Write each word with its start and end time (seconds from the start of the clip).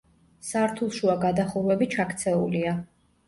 სართულშუა 0.45 1.17
გადახურვები 1.25 1.87
ჩაქცეულია. 1.97 2.73